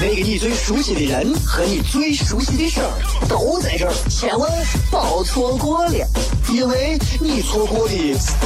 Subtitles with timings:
[0.00, 2.90] 那个你最熟悉的人和你最熟悉的事儿
[3.28, 4.50] 都在这儿，千万
[4.90, 6.06] 别错过了，
[6.52, 7.94] 因为你错过的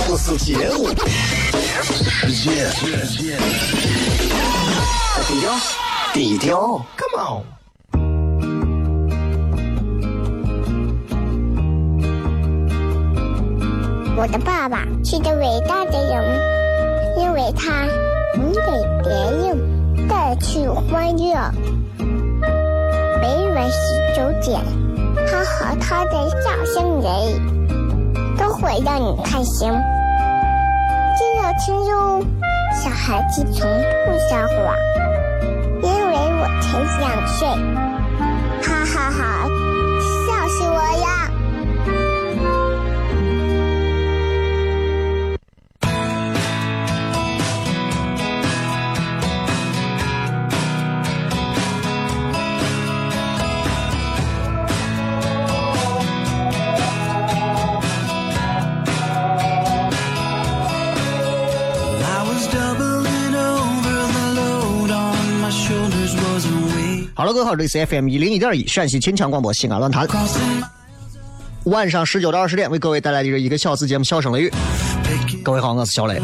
[0.06, 0.88] 不是节目，
[1.82, 2.70] 世界。
[5.26, 5.52] 低调，
[6.14, 7.44] 低调，Come on。
[14.16, 16.40] 我的爸爸是个伟大的人，
[17.18, 17.86] 因为他
[18.36, 18.60] 能给
[19.02, 19.69] 别人带
[20.40, 21.34] 去欢乐。
[23.20, 23.76] 每晚十
[24.16, 24.60] 九点，
[25.28, 27.08] 他和他的笑声人，
[28.36, 29.70] 都会让你开心。
[31.16, 32.24] 记得听哟，
[32.72, 33.68] 小孩子从
[34.06, 34.74] 不撒谎，
[35.82, 37.46] 因为我才两岁。
[38.62, 39.39] 哈哈哈，
[67.30, 70.06] 了，各位好，这里是 FM 一零一点一陕西秦腔广播西安论坛，
[71.64, 74.52] 晚上十九到二十点为各位带来的这一个小时节目《笑声雷雨》。
[75.42, 76.20] 各位好，我是小雷。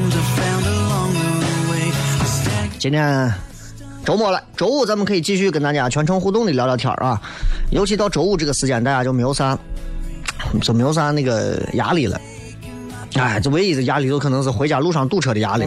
[2.78, 3.32] 今天
[4.04, 7.20] 周末了，周五咱们可以继续跟大家全程互动的聊聊天啊。
[7.70, 9.56] 尤其到周五这个时间，大家就没有啥，
[10.60, 12.20] 就没有啥那个压力了。
[13.14, 15.66] 哎，这唯一的压力就可能是回家路上堵车的压力。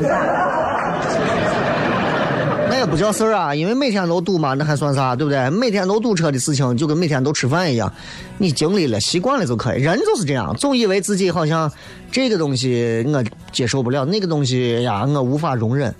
[2.79, 5.49] 也不叫事儿啊，因为每天都堵嘛，那还算啥，对不对？
[5.49, 7.91] 每天都堵车的事情，就跟每天都吃饭一样，
[8.37, 9.81] 你经历了、习惯了就可以。
[9.81, 11.69] 人就是这样，总以为自己好像
[12.09, 15.93] 这个东西我接受不了，那个东西呀我无法容忍。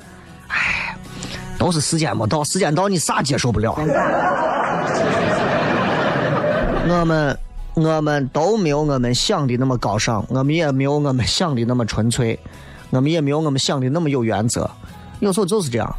[0.47, 0.95] 哎，
[1.57, 3.75] 都是时间没到，时间到你啥接受不了？
[6.87, 7.37] 我们
[7.75, 12.39] 我们都没有我们想的那么高尚，我们也没有我们想的那么纯粹，
[12.89, 14.69] 我们也没有我们想的那么有原则。
[15.19, 15.95] 有时候就是这样，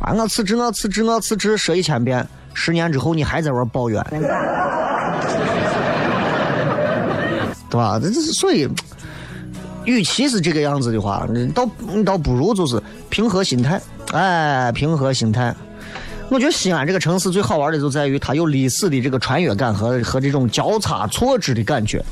[0.00, 4.04] 啊，我辞职，我辞职，我辞职，说一千遍，十年之后你还在玩抱怨，
[7.70, 7.98] 对吧？
[8.00, 8.68] 这这是所以，
[9.84, 13.80] 与其是这个样子的话，你倒你倒不如就是平和心态，
[14.12, 15.54] 哎，平和心态。
[16.30, 22.04] 我觉得西安这个城市最好玩的就在于它有历史的这个穿越感和和这种交叉错置的感觉。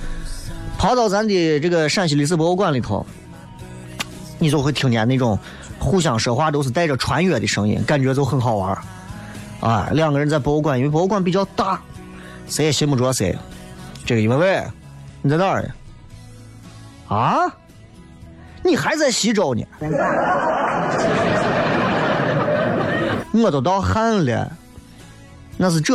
[0.79, 3.05] 跑到咱的这个陕西历史博物馆里头，
[4.39, 5.39] 你就会听见那种
[5.83, 8.79] 互相说话都是带着穿越的声音，感觉就很好玩。
[9.61, 11.81] 啊，两个人在博物馆，因为博物馆比较大，
[12.47, 13.37] 谁也信不着谁。
[14.05, 14.63] 这个一问喂，
[15.21, 15.69] 你在哪儿呢？
[17.09, 17.41] 啊？
[18.63, 19.65] 你还在西周呢？
[23.35, 24.53] 我都到汉了，
[25.57, 25.95] 那是这，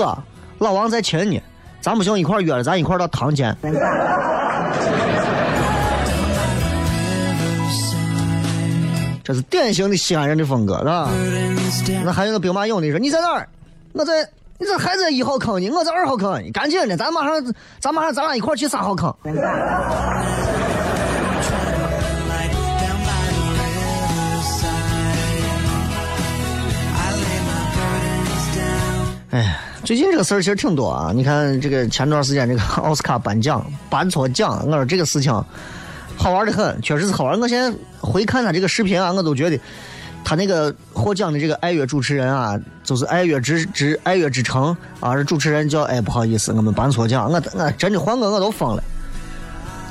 [0.60, 1.42] 老王在秦呢，
[1.80, 3.56] 咱不行一块约了，咱一块到唐间。
[9.28, 11.10] 这是典型的西安人的风格，是吧？
[12.06, 13.46] 那还有个兵马俑的说：“你在哪儿？
[13.92, 14.24] 我在，
[14.58, 16.42] 你这还在一号坑呢，我在二号坑。
[16.42, 19.14] 你赶紧的，咱马上，咱马上，咱俩一块去三号坑。
[19.26, 19.36] light
[22.80, 24.64] down by the riverside.
[26.96, 29.12] I lay my burdens down.
[29.32, 31.12] 哎，最近这个事儿其实挺多啊。
[31.14, 35.34] 你看这个前段时间这个奥斯卡颁奖颁错奖，我说这个事情
[36.18, 37.40] 好玩的很，确实是好玩。
[37.40, 39.60] 我现在回看他这个视频啊，我都觉得
[40.26, 48.84] 他那个获奖的这个爱乐主持人啊，就是爱乐之之爱乐之城啊，是主持人叫哎不好意思，我们颁错奖，我我真的换我我都疯了。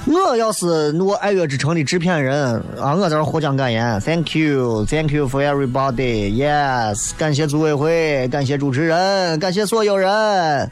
[0.08, 10.70] 我要是我爱乐之城的制片人啊，我在这获奖感言，Thank you，Thank you for everybody，Yes，感谢组委会，感谢主持人，感谢所有人。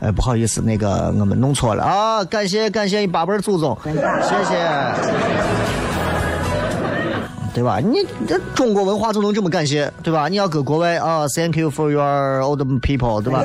[0.00, 3.92] 哎，不好意思，那个我们弄错了啊，感谢感谢你八辈祖宗，谢
[4.44, 4.54] 谢，
[7.54, 7.78] 对吧？
[7.80, 10.28] 你这中国文化就能这么感谢，对吧？
[10.28, 13.42] 你要搁国外啊，Thank you for your old people，对吧？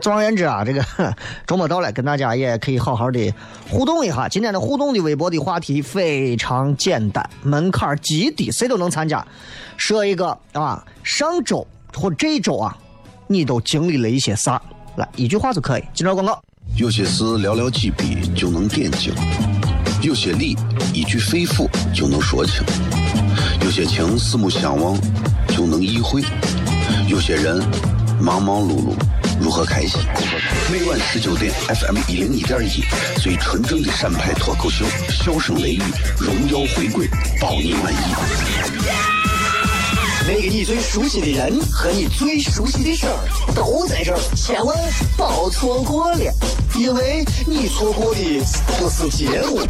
[0.00, 0.82] 总而言之啊，这个
[1.46, 3.34] 周末到了，跟大家也可以好好的
[3.68, 4.28] 互动一下。
[4.28, 9.22] 今天的互动的微博的话题非常简单，门槛极低，谁都能参加。
[9.76, 12.76] 说一个啊，上周或这一周啊，
[13.26, 14.60] 你都经历了一些啥？
[14.96, 15.84] 来，一句话就可以。
[15.94, 16.42] 今朝广告。
[16.76, 19.12] 有些事寥寥几笔就能点睛，
[20.02, 20.56] 有些理
[20.94, 22.62] 一句肺腑就能说清，
[23.62, 24.96] 有些情四目相望
[25.48, 26.22] 就能意会，
[27.08, 27.60] 有些人
[28.20, 28.94] 忙忙碌碌
[29.40, 30.00] 如何开心？
[30.72, 32.84] 每晚十九点，FM 一零一点一，
[33.20, 35.82] 最纯正的陕派脱口秀，笑声雷雨，
[36.18, 37.08] 荣耀回归，
[37.40, 39.19] 包你满意。
[40.28, 43.18] 那个你最熟悉的人和你最熟悉的事儿
[43.54, 44.76] 都在这儿，千万
[45.16, 46.18] 别错过了，
[46.76, 48.20] 因为你错过的
[48.78, 49.60] 不是节目，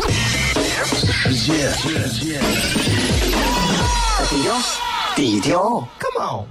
[0.93, 2.41] 世界，
[4.29, 4.61] 低调，
[5.17, 6.47] 低调，Come on。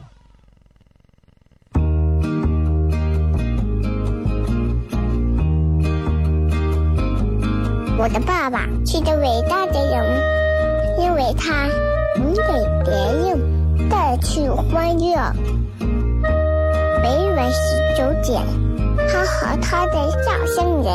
[7.99, 10.21] 我的爸爸是个伟大的人，
[11.01, 11.67] 因为他
[12.15, 12.41] 能给
[12.85, 13.48] 别人
[13.89, 15.15] 带去欢乐。
[17.01, 18.41] 每晚十九点，
[19.07, 19.93] 他和他的
[20.23, 20.93] 笑声人，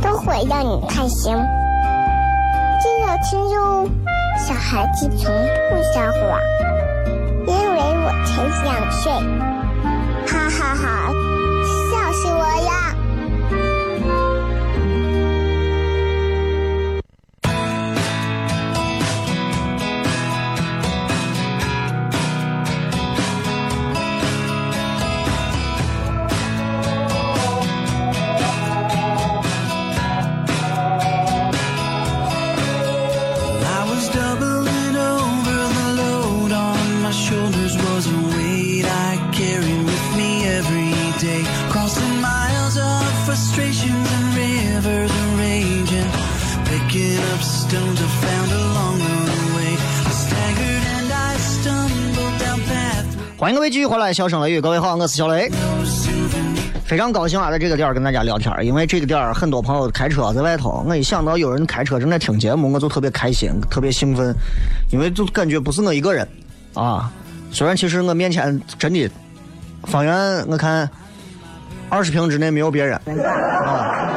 [0.00, 1.34] 都会让你开心。
[2.80, 3.88] 记得听哟，
[4.38, 5.32] 小孩子从
[5.70, 6.40] 不撒谎，
[7.46, 9.12] 因为我才两岁。
[10.26, 11.12] 哈哈哈，
[44.34, 46.10] rivers of raging.
[46.64, 49.76] Picking up stones I found along the way.
[50.06, 53.04] I staggered and I stumbled down that
[53.38, 55.50] 欢迎各位继续回来，笑声雷雨，各位好，我是小雷。
[56.84, 64.34] 非常高兴啊，在这个点儿跟大家聊天儿，因为这个点儿很多朋友开车在外头，我一想到有人开车正在听节目，我就特别开心，特别兴奋，
[64.90, 66.28] 因为就感觉不是我一个人
[66.74, 67.10] 啊。
[67.50, 69.10] 虽然其实我面前真的
[69.84, 70.14] 方圆
[70.48, 70.88] 我看
[71.92, 72.98] 二十平之内没有别人
[73.66, 74.08] 啊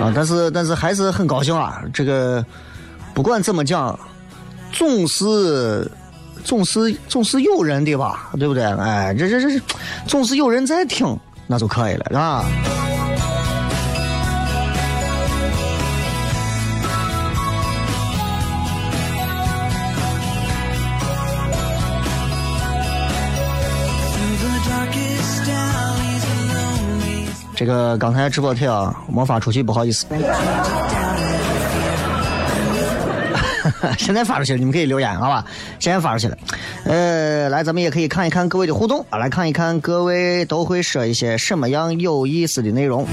[0.00, 1.82] 啊，但是但是还是很高兴啊。
[1.92, 2.44] 这个
[3.12, 3.98] 不管怎么讲，
[4.70, 5.90] 总是
[6.44, 8.62] 总是总是有人的吧，对不对？
[8.62, 9.64] 哎，这这这这，
[10.06, 11.18] 总是有人在听，
[11.48, 12.16] 那就可以了，是
[27.56, 30.06] 这个刚才直播贴啊，没发出去，不好意思。
[33.98, 35.42] 现在发出去了，你们可以留言，好吧？
[35.78, 36.36] 现在发出去了。
[36.84, 43.06] 呃，来，咱们也可以看一看各位的互动啊，来看一看各位都会说一些什么样有意思的内容。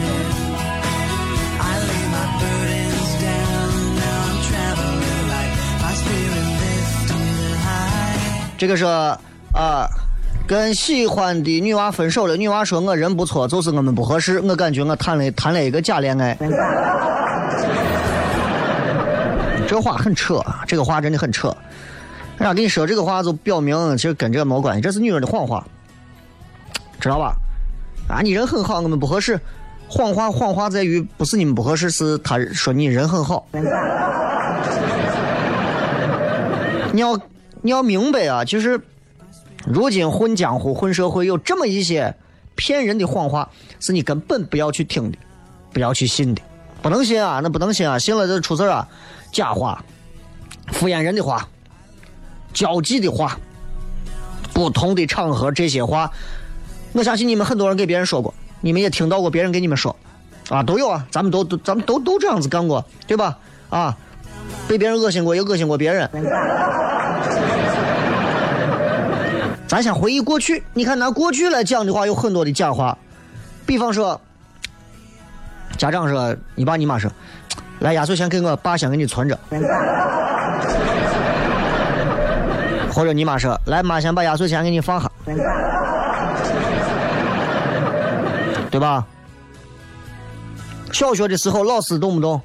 [8.57, 9.87] 这个是啊，
[10.47, 12.35] 跟喜欢的女娃分手了。
[12.35, 14.39] 女娃说我人不错，就是我们不合适。
[14.41, 16.37] 我感觉我谈了谈了一个假恋爱。
[19.67, 21.47] 这话很扯啊，这个话真的很扯。
[22.37, 25.65] 人家跟你说这个话，就表明其实跟这个没关系，这是女人的谎话，
[26.99, 27.33] 知道吧？
[28.09, 29.39] 啊，你人很好，我们不合适。
[29.87, 33.47] 谎话谎话在于不是你们不合适，是他说你人很好。
[36.91, 37.17] 你要
[37.61, 38.79] 你要明白啊，其实
[39.65, 42.15] 如今混江湖、混社会有这么一些
[42.55, 45.17] 骗人的谎话，是你根本不要去听的，
[45.71, 46.41] 不要去信的，
[46.81, 48.87] 不能信啊，那不能信啊，信了就出事啊，
[49.31, 49.83] 假话、
[50.67, 51.47] 敷衍人的话、
[52.53, 53.39] 交际的话，
[54.53, 56.11] 不同的场合这些话，
[56.91, 59.95] 我相信你们很多人给别人说过，你们也听到过别人给你们说，
[60.49, 63.37] 啊，都有啊，咱们都都咱们都都这样子干过，对吧？
[63.69, 63.97] 啊，
[64.67, 66.09] 被别人恶心过，也恶心过别人。
[69.67, 72.95] 咱先回忆过去，你看拿过去来讲的话，有很多的假话，
[73.65, 74.19] 比方说，
[75.77, 77.11] 家长说，你爸你妈说，
[77.79, 79.39] 来压岁钱给我爸先给你存着，
[82.93, 85.09] 或者你妈说，来妈先把压岁钱给你放下，
[88.69, 89.03] 对吧？
[90.91, 92.39] 小学的时候，老师动不动，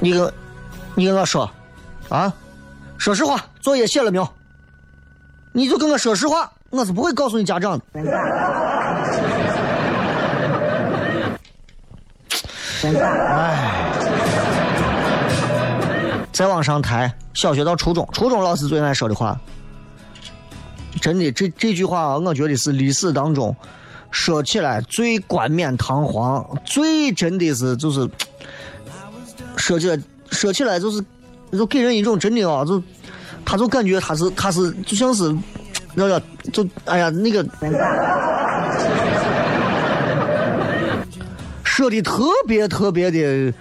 [0.00, 0.32] 你跟，
[0.96, 1.48] 你跟我说，
[2.08, 2.32] 啊，
[2.98, 4.28] 说实话，作业写了没有？
[5.52, 7.84] 你就跟我说实话，我是不会告诉你家长的。
[12.82, 13.90] 哎，
[16.32, 19.38] 再往上抬，小学到初中，初中老师最爱说的话，
[21.00, 23.54] 真的，这这句话，我觉得是历史当中
[24.10, 28.08] 说起来最冠冕堂皇，最真的是就是，
[29.56, 31.04] 说起来说起来就是，
[31.52, 32.82] 就给人一种真的啊，就
[33.50, 35.36] 他就感觉他是他是就像是，
[35.92, 37.44] 那个就哎呀那个。
[41.64, 43.52] 说的特别特别的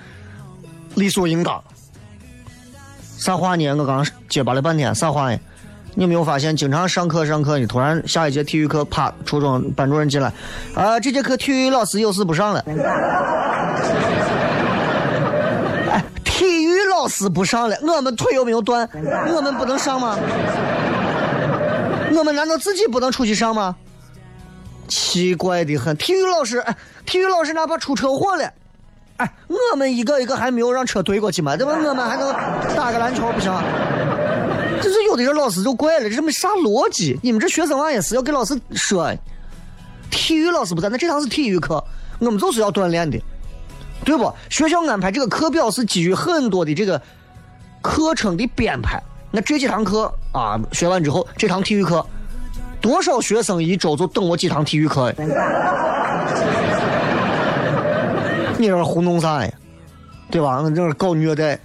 [0.93, 1.59] 理所应当。
[3.17, 3.67] 啥话呢？
[3.73, 5.39] 我刚结巴了半天，啥话呢？
[5.95, 10.31] 你有没有发现，经常上课上课，你突然下一节体育课，啪，初中班主任进来，
[10.75, 12.63] 啊，这节课体育老师有事不上了。
[16.99, 18.87] 老师不上了，我们腿有没有断？
[19.33, 20.17] 我们不能上吗？
[22.13, 23.73] 我们难道自己不能出去上吗？
[24.89, 26.75] 奇怪的很，体育老师，哎，
[27.05, 28.51] 体育老师哪怕出车祸了，
[29.15, 31.71] 哎，我们一个一个还没有让车怼过去嘛，对吧？
[31.71, 32.33] 我们还能
[32.75, 33.49] 打个篮球不行？
[34.81, 37.17] 就是有的人老师就怪了，这么啥逻辑。
[37.23, 39.09] 你们这学生娃也是要给老师说，
[40.11, 41.81] 体育老师不在，那这堂是体育课，
[42.19, 43.17] 我们就是要锻炼的，
[44.03, 44.33] 对不？
[44.49, 47.01] 学校安排这个课表是基于很多的这个
[47.81, 49.01] 课程的编排。
[49.31, 52.05] 那这几堂课啊，学完之后，这堂体育课。
[52.81, 55.13] 多少学生一周就等我几堂体育课？
[58.57, 59.51] 你这糊弄啥呀？
[60.31, 60.61] 对吧？
[60.63, 61.59] 你这是搞虐待。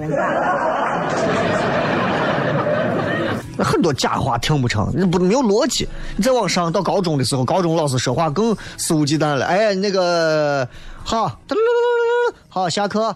[3.57, 5.89] 那很多假话听不成，那不没有逻辑。
[6.17, 9.47] 你再往上到高中的时候，高中老师说话更肆无忌惮了。
[9.47, 10.69] 哎，那个
[11.05, 11.39] 好，
[12.49, 13.15] 好，下课，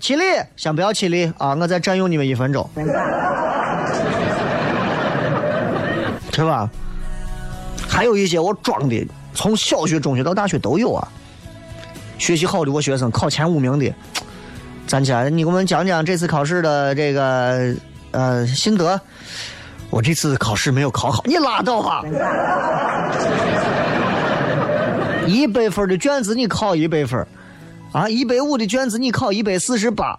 [0.00, 0.24] 起立，
[0.56, 1.54] 先不要起立啊！
[1.54, 2.68] 我再占用你们一分钟，
[6.32, 6.68] 对吧？
[7.86, 11.06] 还有一些我装的，从小学、中学到大学都有啊。
[12.18, 13.94] 学习好的我学生，考前五名的，
[14.86, 17.74] 站起来，你给我们讲讲这次考试的这个
[18.12, 18.98] 呃心得。
[19.90, 22.02] 我这次考试没有考好，你拉倒吧！
[25.26, 27.26] 一百分的卷子你考一百分，
[27.92, 30.18] 啊，一百五的卷子你考一百四十八，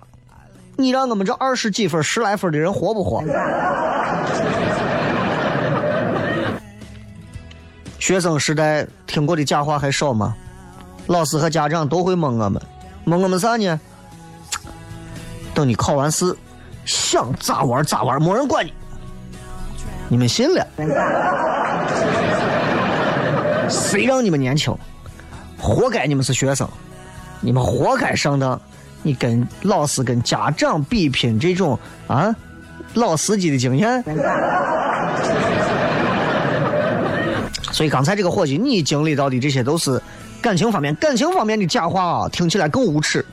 [0.75, 3.23] 你让我们这二十几分、十来分的人活不活？
[7.99, 10.35] 学生时代听过的假话还少吗？
[11.07, 12.61] 老师和家长都会蒙我们，
[13.03, 13.79] 蒙我们啥呢？
[15.53, 16.35] 等你考完试，
[16.85, 18.73] 想咋玩咋玩，没人管你。
[20.09, 20.67] 你们信了？
[23.69, 24.75] 谁让你们年轻？
[25.63, 26.67] 活该你们是学生，
[27.39, 28.59] 你们活该上当。
[29.01, 32.33] 你跟老师、跟家长比拼这种啊
[32.93, 34.03] 老司机的经验。
[37.71, 40.01] 所以刚才这个伙计，你经历到的这些都是
[40.41, 43.25] 感情方面，感情方面的假话啊，听起来更无耻，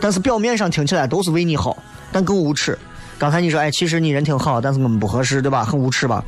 [0.00, 1.76] 但是表面上听起来都是为你好，
[2.10, 2.76] 但更无耻。
[3.18, 5.64] 刚才你说，哎，其实你人挺好，但是我们不合适，对吧？
[5.64, 6.24] 很无耻吧？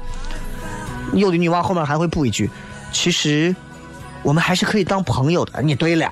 [1.13, 2.49] 有的女娃后面还会补一句，
[2.93, 3.55] 其实
[4.25, 5.63] 我们还是可以当朋友的。
[5.63, 6.11] 你对了，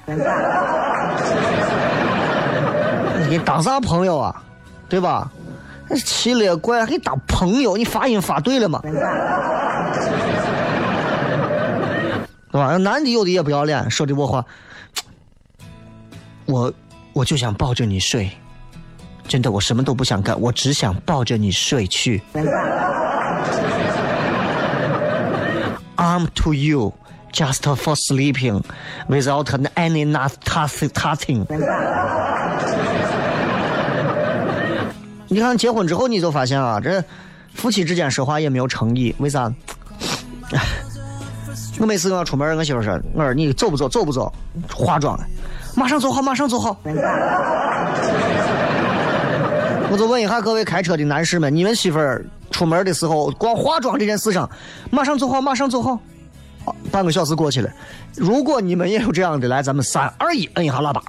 [3.29, 4.43] 你当啥朋友啊？
[4.89, 5.29] 对吧？
[6.05, 7.77] 奇了怪，还当朋友？
[7.77, 8.81] 你发音发对了吗？
[8.83, 8.93] 对
[12.53, 12.77] 吧？
[12.77, 14.45] 男的有的也不要脸，说的我话，
[16.45, 16.73] 我
[17.15, 18.31] 我就想抱着你睡，
[19.27, 22.23] 真的，我什么都不想干，我只想抱着你睡去。
[25.97, 26.93] Arm to you,
[27.33, 28.63] just for sleeping,
[29.09, 31.47] without any not touching.
[35.29, 37.03] 你看结婚之后你就发现啊，这
[37.55, 39.51] 夫妻之间说话也没有诚意，为啥？
[41.81, 43.89] 我每次我要出门，我媳妇说：“我说你走不走？
[43.89, 44.31] 走不走？
[44.71, 45.19] 化妆，
[45.75, 46.77] 马上走好，马上走好。”
[49.91, 54.49] 我就问一下各位开车的男士们，你们媳妇儿出门的时候，光化妆这件事上，
[54.91, 55.99] 马上走好，马上走好。
[56.91, 57.71] 半个小时过去了，
[58.17, 61.03] 如果你们也有这样的，来，咱们三二一，摁一下喇叭。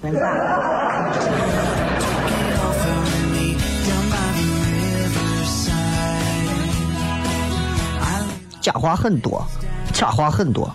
[8.62, 9.46] 假话很多。
[9.92, 10.74] 假话很多，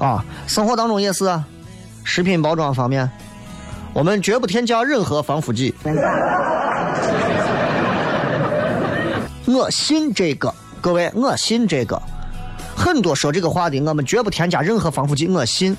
[0.00, 1.44] 啊，生活当中也是啊。
[2.02, 3.08] 食品包装方面，
[3.92, 5.72] 我们绝不添加任何防腐剂。
[9.46, 12.02] 我信这个，各位，我信这个。
[12.78, 15.76] 很多说这个话的，我们绝不添加任何防腐剂，我信。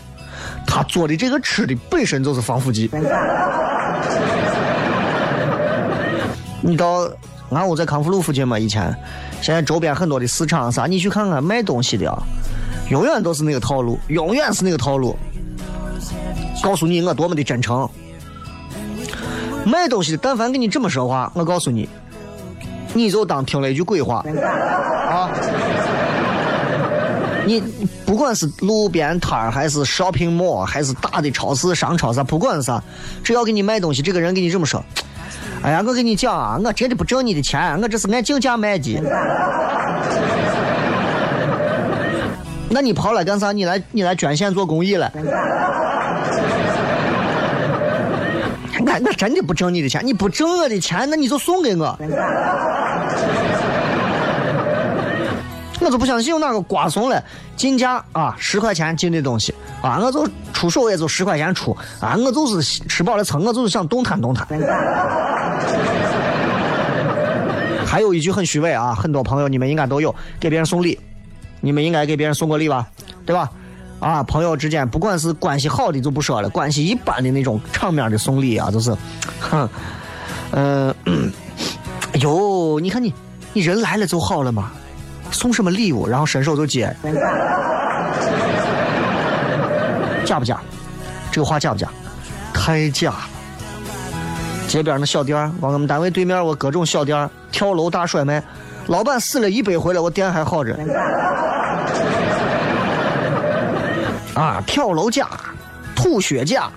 [0.68, 2.90] 他做的这个吃的本身就是防腐剂。
[6.62, 7.10] 你到
[7.52, 8.94] 俺屋在康复路附近嘛，以前，
[9.42, 12.22] 现在周边很多的市场啥，你去看看卖东西的啊。
[12.90, 15.18] 永远都是那个套路，永远是那个套路。
[16.62, 17.90] 告诉你我多么的真诚。
[19.66, 21.88] 卖东西的，但凡跟你这么说话，我告诉你，
[22.94, 24.24] 你就当听了一句鬼话
[25.10, 25.30] 啊！
[27.46, 27.64] 你
[28.06, 32.82] 不管是路边摊儿，还是 shopping mall，还是大的超市、商超啥，不管是啥，
[33.24, 34.84] 只要给你卖东西，这个人给你这么说
[35.64, 39.02] ：“哎呀，我跟你讲啊，我真的不挣你的钱，我这是按进价卖的。”
[42.72, 43.52] 那你跑来干啥？
[43.52, 45.12] 你来你来捐献做公益了？
[48.82, 51.98] 我我真的不挣你的钱，你不挣我的钱，那你就送给我。
[55.90, 57.20] 我就不相信有哪个瓜怂了，
[57.56, 64.48] 进价啊十块钱进的东西啊，我就出手也就十块钱出啊，我就是吃饱了撑，我就是想动弹动弹。
[67.84, 71.00] 还有一句很虚伪啊，很多朋友你们应该都有，给别人送礼，
[71.60, 72.86] 你们应该给别人送过礼吧，
[73.26, 73.50] 对吧？
[74.00, 78.96] 啊，朋友之间不管是关系好的就不说了，关系一般的那种场面的送礼啊，就是，
[79.40, 79.68] 哼，
[80.52, 80.94] 嗯，
[82.22, 83.12] 哟，你看你，
[83.54, 84.72] 你人来了就好了嘛。
[85.32, 86.96] 送什么礼物，然后伸手就接，
[90.26, 90.60] 假不假？
[91.32, 91.88] 这个话假不假？
[92.54, 93.20] 太假了！
[94.68, 98.44] 街边那小店往我们单位对面，我各种小店跳楼大甩卖，
[98.88, 100.78] 老板死了一百回了，我店还好着。
[104.36, 105.28] 啊，跳楼价、
[105.96, 106.70] 吐血价，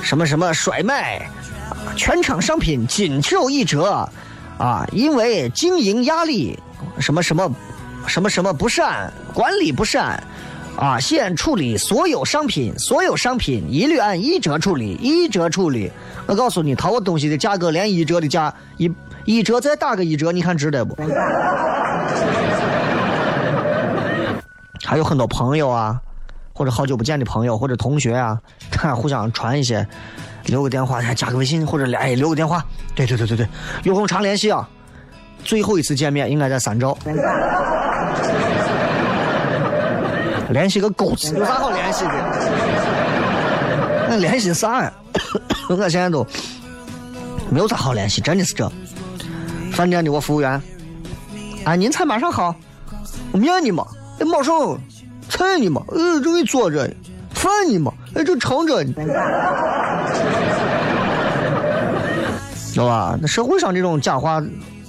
[0.00, 1.28] 什么什么甩卖，
[1.96, 4.08] 全场商品仅售一折，
[4.58, 6.58] 啊，因为经营压力，
[6.98, 7.50] 什么什么。
[8.06, 10.22] 什么什么不善，管理不善，
[10.76, 10.98] 啊！
[11.00, 15.90] 先处理所有商品，所有商品一律按一折处理，一折处理。
[16.26, 18.92] 我告诉你，淘我东西的价格连一折的价，一
[19.24, 20.94] 一折再打个一折，你看值得不？
[24.84, 25.98] 还有很多朋友啊，
[26.52, 28.38] 或者好久不见的朋友，或者同学啊，
[28.94, 29.86] 互相传一些，
[30.46, 32.62] 留个电话，加个微信，或者俩哎留个电话。
[32.94, 33.48] 对对对对对，
[33.84, 34.68] 有空常联系啊。
[35.44, 36.96] 最后一次见面应该在三招。
[40.50, 42.10] 联系个狗子，有啥好联系的？
[44.08, 44.92] 那联系啥呀？
[45.68, 46.26] 我现在都
[47.50, 48.70] 没有啥好联系，真的是这。
[49.72, 50.60] 饭店的我服务员，
[51.64, 52.54] 啊，您菜马上好，
[53.32, 53.86] 我面呢嘛？
[54.20, 54.78] 哎，马上
[55.30, 55.82] 菜呢嘛？
[55.88, 56.90] 呃，正给做着，
[57.30, 57.92] 饭呢嘛？
[58.14, 58.92] 哎，正盛着呢。
[62.74, 63.16] 知道吧？
[63.20, 64.42] 那社会上这种假话，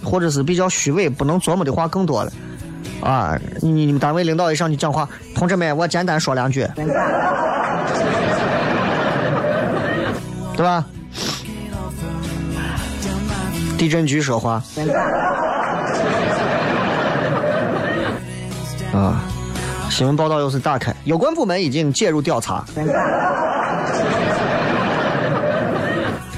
[0.03, 2.31] 或者是比较虚伪、不能琢磨的话更多了。
[3.03, 6.65] 啊，你你们单位领导一上去讲话，同志们，我简单说两句，
[10.55, 10.85] 对吧？
[13.77, 14.63] 地震局说话。
[18.93, 19.21] 啊，
[19.89, 22.63] 新闻报道又是打开，有关部门已经介入调查。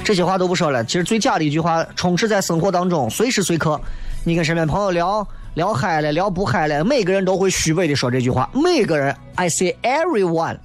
[0.04, 3.80] 这些话都不说了，其实最假的一句话充斥在生活当中，随时随刻，
[4.24, 5.28] 你跟身边朋友聊。
[5.56, 8.50] 聊嗨了，聊不嗨了，每个人都会虚伪的说这句话。
[8.54, 10.58] 每个人，I say everyone，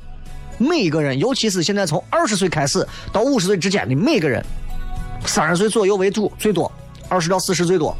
[0.58, 4.44] 每个人，尤其是现在从二十岁开始到五十岁之间的每个人，
[5.24, 6.70] 三十岁左右为主，最多
[7.08, 7.96] 二十到四十最多，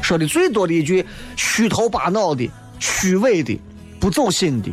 [0.00, 1.04] 说的最多的一句
[1.36, 3.60] 虚头巴脑的、虚伪的、
[4.00, 4.72] 不走心的、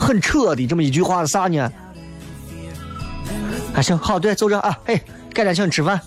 [0.00, 1.70] 很扯的这么一句话是啥呢？
[3.74, 4.98] 还行，好，对，就这啊，哎，
[5.34, 6.00] 改天请你吃饭。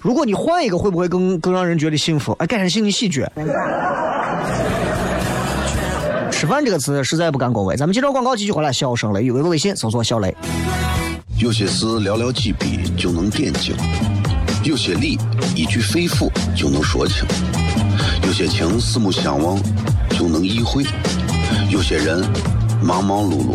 [0.00, 2.32] 如果你换一个，会不会更更让人觉得幸福？
[2.38, 3.22] 哎，改成心理喜剧。
[6.30, 7.76] 吃饭这个词实在不敢恭维。
[7.76, 8.72] 咱们接着广告继续回来。
[8.72, 10.34] 笑声雷雨微博微信搜索小雷。
[11.36, 13.76] 有些事寥寥几笔就能点睛，
[14.64, 15.18] 有些理
[15.54, 17.26] 一句肺腑就能说清，
[18.24, 19.58] 有些情四目相望
[20.10, 20.82] 就能意会，
[21.68, 22.24] 有些人
[22.82, 23.54] 忙忙碌碌。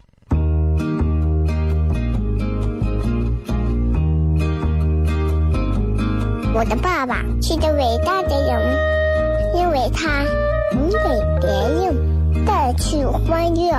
[6.53, 10.23] 我的爸爸是个伟大的人，因为他
[10.73, 10.97] 能给
[11.39, 13.71] 别人带去欢乐。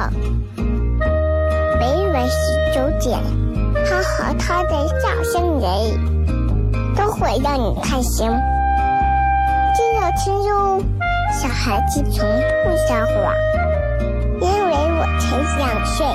[1.78, 3.18] 每晚十九点，
[3.85, 5.70] 他和他的笑声人，
[6.96, 8.26] 都会让你开心。
[9.74, 10.82] 记得听哟，
[11.30, 12.26] 小孩子从
[12.64, 13.35] 不撒谎，
[14.40, 16.06] 因为我才想睡。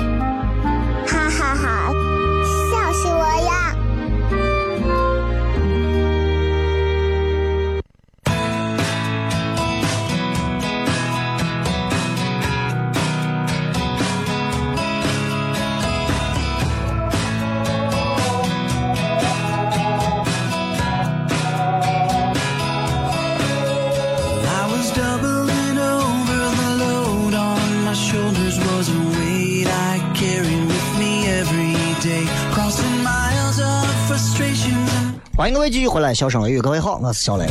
[35.38, 37.46] 欢迎各位继续回来，小声雷雨，各位好，我是小雷。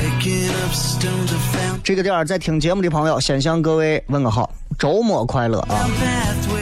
[1.82, 5.88] 这个点儿在听节目的朋友，先向各位问个好，周末快乐啊！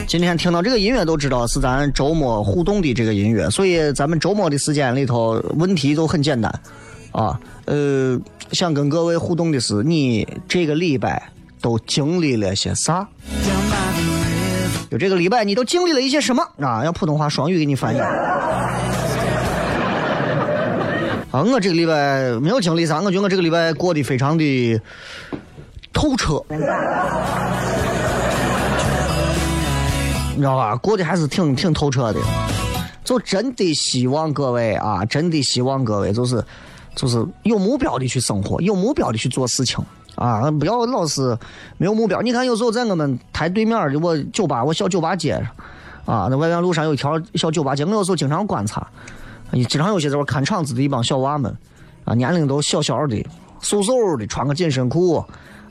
[0.06, 6.48] 今天听到这个音乐都知道是咱周末互动的这个音乐，所以咱们周末的时间里头问题都很简单
[7.10, 7.40] 啊。
[7.64, 8.16] 呃，
[8.52, 11.20] 想跟各位互动的是，你这个礼拜
[11.60, 13.04] 都经历了些啥？
[14.88, 16.84] 就这个礼拜你都经历了一些什么啊？
[16.84, 17.98] 用普通话双语给你翻译。
[21.36, 24.80] 啊，我这个礼拜没有经历啥，我觉得我这个礼拜过得非常的
[25.92, 26.56] 透彻，你
[30.38, 30.74] 知道吧？
[30.76, 32.20] 过得还是挺挺透彻的。
[33.04, 36.42] 就真的希望各位啊，真的希望各位就是
[36.94, 41.36] 就是有目标的去生活，有目标的去做事情啊，不要老是
[41.76, 42.22] 没有目标。
[42.22, 45.42] 你看，有时候在我们台对面的我酒吧，我小酒吧街上
[46.06, 48.88] 啊，那外边路上有一条小酒吧街，我有时候经常观察，
[49.50, 51.54] 你经常有些在那看场子的一帮小娃们
[52.04, 53.24] 啊，年龄都小小的、
[53.60, 55.24] 瘦瘦的，穿个紧身裤，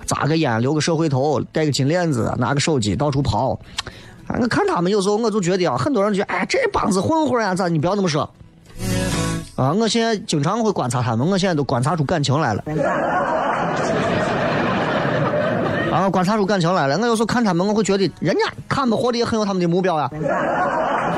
[0.06, 3.60] 扎个烟，留个社会头，戴个金链子，拿个手机到处跑。
[4.28, 7.68] 啊，我看他们有时候我就觉得啊，很多人觉得，哎，这帮子混混呀，咋？
[7.68, 8.30] 你不要那么说。
[9.56, 12.64] 啊，我现在经常会观察他们，我现在都观察出感情来了。
[15.92, 16.98] 啊，观察出感情来了。
[16.98, 20.10] 我有时候看他们，我会觉得人家他们活的也很有他们的目标呀。
[20.12, 21.16] 啊，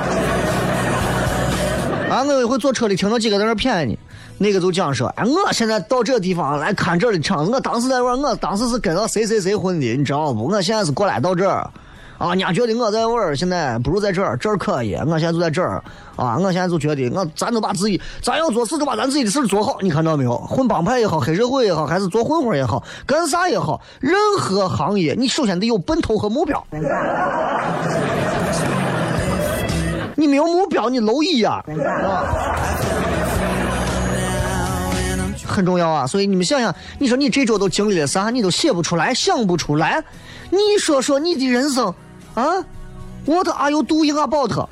[2.09, 3.99] 啊我有一回坐车里听到几个在那骗你，
[4.37, 10.45] 那个就讲说，哎，我现在到这地方来看这儿的场子，我当时在玩，我当时是跟着谁谁谁混的，你知道不？
[10.45, 11.69] 我现在是过来到这儿。
[12.17, 14.95] 啊，人家觉得我在玩，现在不如在这儿，这儿可以。
[14.95, 15.83] 我现在就在这儿，
[16.15, 19.77] 啊，我现在就觉得我咱都把自己，咱要做事就把咱自己的事做好。
[19.81, 20.35] 你看到没有？
[20.37, 26.65] 混帮派也好，黑社会也好，还是做混混也好，干啥也好，任何行业，你首先得有奔头和目标。
[30.19, 31.63] 你没有目标，你蝼蚁呀、啊，
[35.45, 36.07] 很重要啊。
[36.07, 38.31] 所以你们想想，你说你这周都经历了啥？
[38.31, 40.03] 你都写不出来，想不出来。
[40.49, 41.93] 你说说你的人生
[42.33, 42.43] 啊
[43.25, 44.67] ？What are you doing about？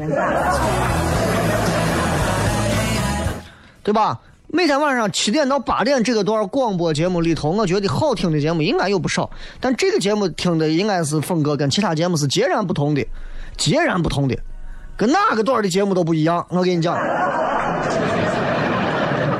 [3.83, 4.19] 对吧？
[4.47, 9.29] 每天晚上七点到八点这个段广播节目里头，我觉得好听的节目应该有不少，
[9.59, 13.05] 但这个节目听的应该是风格跟其他节目是截然不同的，
[13.57, 14.35] 截然不同的，
[14.97, 16.45] 跟哪个段的节目都不一样。
[16.49, 16.97] 我跟你讲，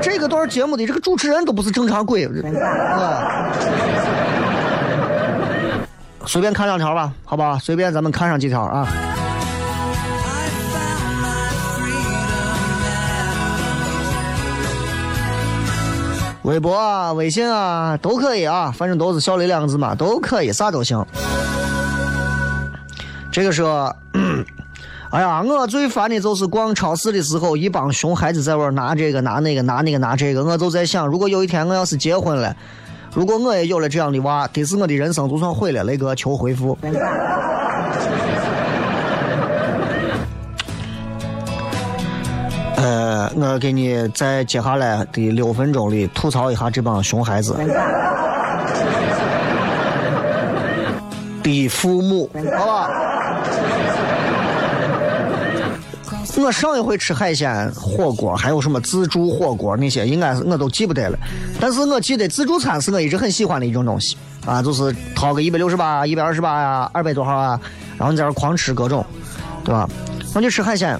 [0.02, 3.50] 这个段节目的这个主持人都不是正常鬼，啊。
[6.26, 8.86] 随便看两条吧，好吧，随便咱们看上几条啊。
[16.42, 21.04] 微博啊、微信啊都可以啊，反正都是“小雷”两个字嘛，都可以，啥都行。
[23.32, 23.94] 这个说，
[25.10, 32.54] 哎呀，我最烦的就是逛超市的时候，一帮熊孩子在玩拿这个拿那个拿那个拿这个，我就在想，如果有一天我要是结婚了。
[33.14, 35.84] 如果我也有了这样的娃，得是我的人生就算毁了。
[35.84, 36.76] 雷哥求回复。
[42.76, 47.56] 呃，我给你在接下来的六分钟里吐槽一下这帮熊孩子
[51.42, 52.90] 的父母，好吧？
[56.36, 61.18] 我上一回吃海鲜火锅，还有什么自助火锅那些，应该是我都记不得了。
[61.58, 67.60] 但是我记得自助餐是我一直很喜欢的一种东西啊，就是掏个一百六十八、一百二十八呀、二百多号啊，
[67.96, 69.04] 然后你在这狂吃各种，
[69.64, 69.88] 对吧？
[70.34, 70.94] 我就吃海鲜，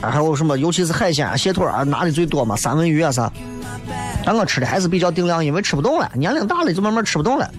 [0.00, 3.30] 啊、还有什么，尤其是海鲜啊、蟹腿啊，拿的最多嘛，三文鱼啊啥。
[4.24, 7.50] 但我吃的还是比较定量，因为吃不动了，年龄大了就慢慢吃不动了。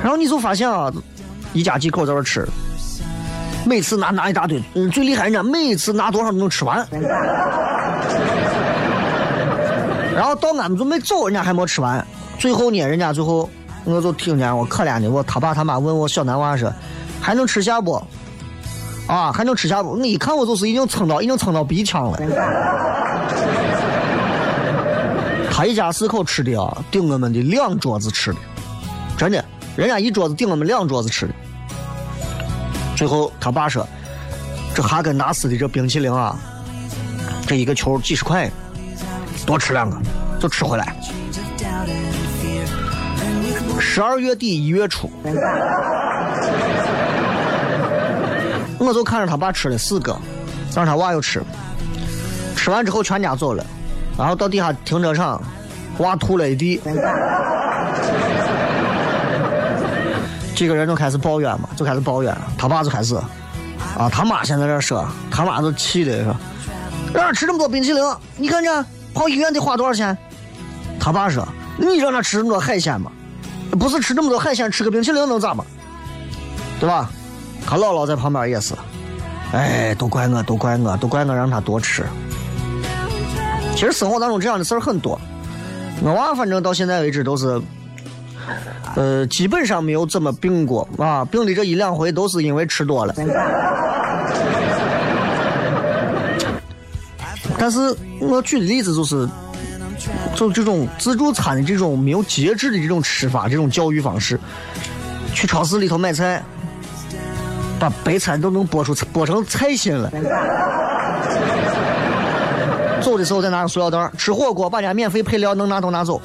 [0.00, 0.92] 然后你就发现啊，
[1.52, 2.46] 一家几口在这吃。
[3.64, 6.86] 每次拿拿一大堆，嗯，最厉害人家每一次拿多少都能吃完。
[10.14, 12.04] 然后到俺们准备走，人家还没吃完。
[12.38, 13.48] 最后呢，人家最后
[13.84, 16.72] 我就听见我可怜的我他爸他妈问我小男娃说，
[17.20, 17.94] 还能吃下不？
[19.06, 19.92] 啊，还能吃下不？
[19.92, 22.18] 我一看我就是已经撑到已经撑到鼻腔了。
[25.50, 28.38] 他一家四口吃的啊，顶我们的两桌子吃的，
[29.16, 29.44] 真的，
[29.76, 31.34] 人家一桌子顶我们两桌子吃的。
[33.02, 33.84] 最后他爸说
[34.72, 36.38] ：“这哈根达斯的这冰淇淋啊，
[37.48, 38.48] 这一个球几十块，
[39.44, 39.98] 多吃两个
[40.38, 40.94] 就吃回来。
[43.80, 45.10] 十二月底一月初，
[48.78, 50.16] 我就看着他爸吃了四个，
[50.72, 51.42] 让他娃又吃，
[52.54, 53.66] 吃完之后全家走了，
[54.16, 55.42] 然后到地下停车场，
[55.98, 56.80] 娃吐了一地。”
[60.54, 63.16] 几个人就开始抱怨嘛，就开始抱怨，他爸就开始，
[63.96, 66.36] 啊，他妈现在这说，他妈都气的说，
[67.12, 68.02] 让他吃这么多冰淇淋，
[68.36, 68.84] 你看这
[69.14, 70.16] 跑医院得花多少钱？
[71.00, 73.10] 他爸说：“你让他吃那么多海鲜吗？
[73.72, 75.64] 不是吃那么多海鲜，吃个冰淇淋能咋嘛？
[76.78, 77.10] 对吧？”
[77.66, 78.74] 他姥姥在旁边也是，
[79.52, 82.04] 哎，都怪我，都怪我，都怪我让他多吃。
[83.74, 85.20] 其实生活当中这样的事儿很多，
[86.02, 87.60] 我娃反正到现在为止都是，
[88.94, 93.14] 呃，基本上没有怎么病过啊，病的这一两回都是因为吃多了。
[97.58, 99.28] 但是我举的例子就是，
[100.34, 104.38] 就这种自助餐的这种没有节制的这种吃法，这种教育方式，
[105.32, 106.42] 去超市里头买菜，
[107.78, 110.10] 把白菜都能剥出剥成菜心了。
[113.00, 116.20] 走的时候再拿个塑料袋，吃火锅把人家免费配料能拿都拿走，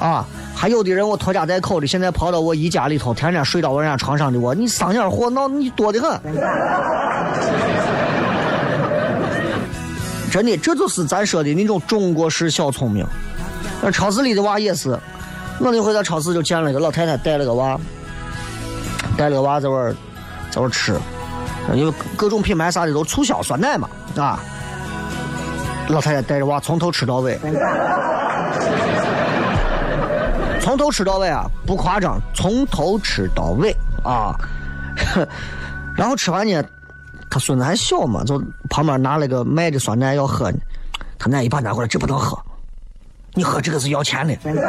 [0.00, 0.26] 啊！
[0.62, 6.20] 还有的人我拖家带口的，现在跑到我姨家里头，天天睡到我人家床上的我，你丧眼货闹你多的很。
[10.30, 13.04] 真的，这就是咱说的那种中国式小聪明。
[13.82, 14.96] 那超市里的娃也是，
[15.58, 17.76] 我那回在超市就见了一个老太太带了个娃，
[19.16, 19.92] 带了个娃在那儿
[20.48, 20.96] 在那儿吃，
[21.74, 24.38] 因为各种品牌啥的都促销酸奶嘛，啊。
[25.88, 27.36] 老太太带着娃从头吃到尾，
[30.72, 34.34] 从头吃到尾啊，不夸张，从头吃到尾啊。
[35.94, 36.64] 然后吃完呢，
[37.28, 40.56] 他孙子还小嘛，就旁边拿了个卖的酸奶要喝呢，
[41.18, 42.38] 他奶一把拿过来，这不能喝，
[43.34, 44.34] 你喝这个是要钱的。
[44.42, 44.56] 人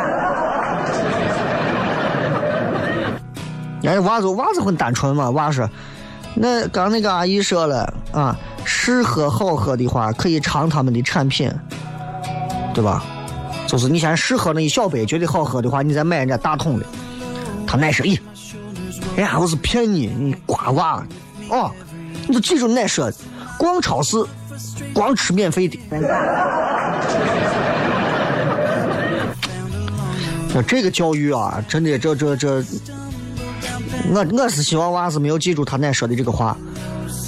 [3.81, 5.69] 家娃子娃子很单纯嘛，娃说，
[6.35, 8.37] 那刚那个阿姨说了啊。
[8.65, 11.49] 试喝好喝的话，可以尝他们的产品，
[12.73, 13.05] 对吧？
[13.73, 16.85] 就是你先试喝那一小杯，觉得好喝的话，你再买人家大桶的。
[17.65, 18.19] 他奶说：“咦，
[19.15, 21.03] 人家我是骗你，你瓜娃
[21.49, 21.71] 哦！
[22.27, 23.17] 你就记住奶说的，
[23.57, 24.23] 逛超市
[24.93, 25.79] 光吃免费的。”
[30.53, 32.63] 那这个教育啊，真的，这这这，
[34.13, 36.55] 我我是希望娃是没有记住他奶说的这个话。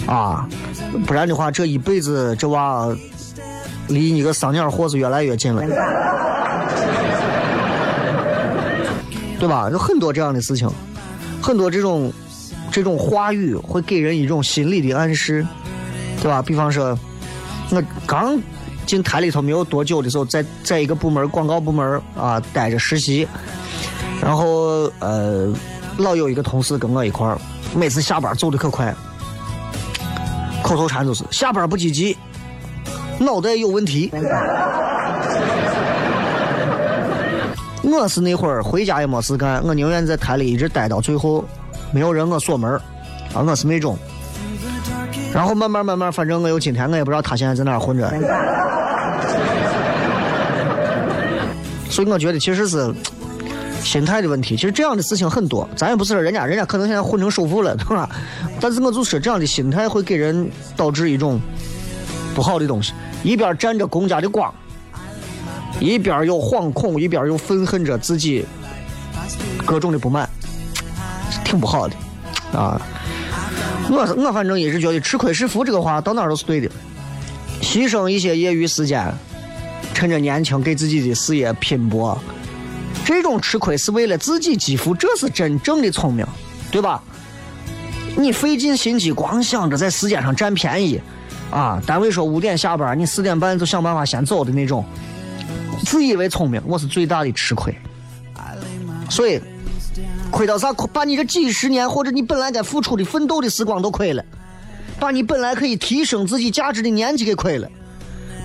[0.06, 0.48] 啊，
[1.08, 2.96] 不然的话，这一辈子这娃
[3.88, 5.64] 离你个丧鸟货是越来越近了，
[9.40, 9.70] 对吧？
[9.72, 10.70] 有很多这样的事情，
[11.42, 12.12] 很多这种
[12.72, 15.46] 这种话语会给人一种心理的暗示，
[16.22, 16.42] 对吧？
[16.42, 16.98] 比方说，
[17.70, 18.40] 我刚
[18.86, 23.28] 进台里头没有多久的时候，在在一个部门广告部门啊待着实习，
[24.22, 25.54] 然后呃，
[25.98, 27.38] 老有一个同事跟我一块儿，
[27.76, 28.94] 每次下班走的可快。
[30.64, 32.18] 口头禅就是下班不积极，
[33.20, 34.12] 脑袋有问题。
[37.96, 41.44] 我是那会儿回家也没事干，我宁愿在台里一直待到最后，
[41.92, 42.72] 没有人我锁门
[43.34, 43.98] 啊，我是那种。
[45.34, 48.10] 然后慢慢慢慢，反正我有今天，我也不知道他现在在哪儿混着。
[51.90, 52.94] 所以我觉得其实是。
[53.82, 58.10] 心态的问题，其实这样的事情很多，咱也不是说人家，人家可能现在混成首富了，对吧？
[58.60, 61.40] 但是我就说这样的心态会给人导致一种
[62.34, 64.52] 不好的东西，一边沾着公家的光，
[65.80, 68.46] 一边又惶恐，一边又愤恨着自己
[69.66, 70.30] 各种的不满，
[71.44, 71.96] 挺不好的
[72.58, 72.82] 啊。
[73.90, 76.70] 我我反正一直觉得吃亏是福这个话到哪都是对的，
[77.62, 79.14] 牺牲一些业余时间，
[79.94, 82.18] 趁着年轻给自己的事业拼搏。
[83.04, 86.26] 这种吃亏是为了自己积福，这是真正的聪明，
[86.72, 87.04] 对吧？
[88.18, 91.00] 你费尽心机，光想着在时间上占便宜，
[91.52, 94.84] 啊，单位说五点下班，你四点半就想办法先走的那种，
[95.84, 97.76] 自以为聪明，我是最大的吃亏。
[99.10, 99.40] 所以，
[100.32, 100.72] 亏到啥？
[100.94, 104.24] 把你这几十年或者你本来该付出的奋斗的时光都亏了，
[105.00, 107.70] 把你本来可以提升自己价值的年纪给亏了，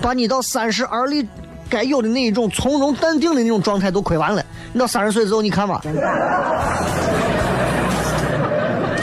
[0.01, 1.27] 把你到三十而立。
[1.69, 4.45] 该有的那一种从容淡定的那种状态都亏完了。
[4.73, 5.81] 你到三十岁之后，你看吧。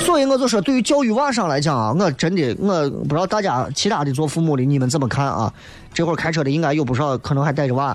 [0.08, 5.52] 所以我就说，对于教育娃上来讲啊，我真的我不知道大家其他的做父母的你们怎么看啊？
[5.92, 7.94] 这会儿开车的应该有不少，可能还带着娃。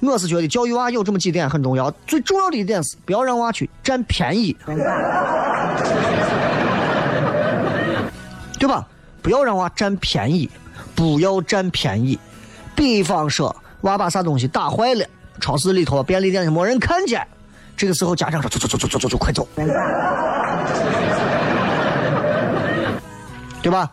[0.00, 4.56] 我是觉得教育娃有这么几点很重要，最重要的一点是不要让娃去占便宜，
[8.58, 8.88] 对吧？
[9.20, 10.48] 不要让娃占便宜，
[10.94, 12.18] 不要占便宜。
[12.74, 13.54] 比方说。
[13.82, 15.04] 娃把啥东西打坏了，
[15.40, 17.26] 超市里头、便利店里没人看见，
[17.74, 19.46] 这个时候家长说：“走走走走走走走，快走，
[23.62, 23.90] 对吧？”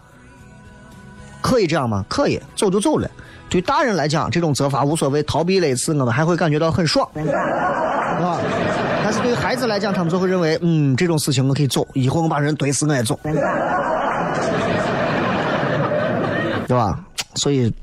[1.42, 2.04] 可以这样吗？
[2.10, 3.10] 可以，走就走了。
[3.50, 8.40] 对大人来讲，这种责罚无所谓，逃避了一次，我们还会感觉到很爽，啊。
[9.04, 13.20] 但是对于孩子来讲，他们就会认为，嗯，这种事情我可以走，以后我把人怼死我也走，
[16.68, 17.00] 对吧？
[17.36, 17.74] 所以。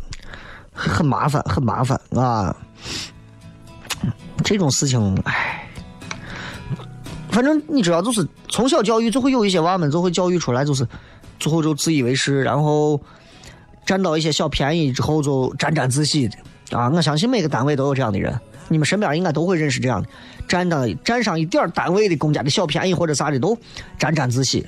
[0.76, 2.52] 很麻烦，很麻烦啊。
[4.42, 5.70] 这种事情，唉，
[7.30, 10.84] 反正你知道，就是从小教育就会有一些娃们就会教育出来，就是
[11.38, 13.00] 最后就自以为是，然后
[13.84, 16.36] 占到一些小便宜之后就沾沾自喜的
[16.78, 16.88] 啊！
[16.88, 20.08] 我相信每个单位都有这样的人，你们身边应该都会认识这样的，
[20.48, 23.56] 占到占上一点单位的公家的小便宜或者啥的都
[23.98, 24.66] 沾沾自喜。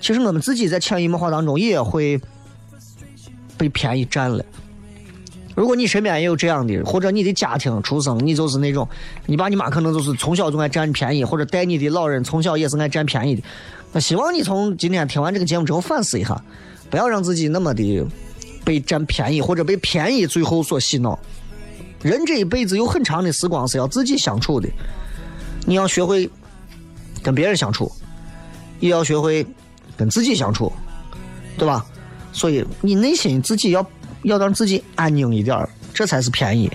[0.00, 2.20] 其实我们自己在潜移默化当中也会
[3.56, 4.44] 被便宜占了。
[5.54, 8.86] 如果你身边也有这样的，或者你的家庭出生，你就是那种，
[9.24, 13.42] 你爸你妈可能就是从小就爱占便宜，或者带你的老人从小也是爱占便宜的。
[13.96, 16.38] 那希望你从今天听完这个节目之后反思一下，
[16.90, 18.06] 不要让自己那么的
[18.62, 21.18] 被占便宜或者被便宜最后所洗脑。
[22.02, 24.68] 人这一辈子有很长的时光是要自己相处的，
[25.64, 26.28] 你要学会
[27.22, 27.90] 跟别人相处，
[28.80, 29.46] 也要学会
[29.96, 30.70] 跟自己相处，
[31.56, 31.82] 对吧？
[32.34, 33.84] 所以你内心自己要。
[34.22, 36.68] 要让自己安宁一点这才是便宜。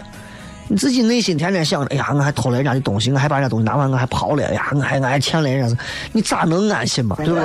[0.71, 5.77] 你自己内心天天想着，哎呀，我还偷了人家的东西，我还把人家东西拿完，我还跑了，哎呀，我还我还欠了人家，
[6.13, 7.17] 你咋能安心嘛？
[7.17, 7.43] 对不对？